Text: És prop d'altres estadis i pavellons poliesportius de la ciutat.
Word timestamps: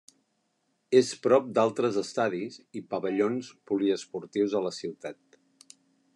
És 0.99 1.11
prop 1.25 1.51
d'altres 1.57 1.99
estadis 2.03 2.57
i 2.81 2.83
pavellons 2.95 3.53
poliesportius 3.73 4.57
de 4.59 4.65
la 4.69 4.77
ciutat. 4.81 5.41